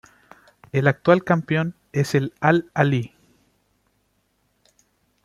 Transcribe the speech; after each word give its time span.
El 0.71 0.87
actual 0.87 1.23
campeón 1.23 1.75
es 1.91 2.15
el 2.15 2.33
Al-Ahli. 2.39 3.13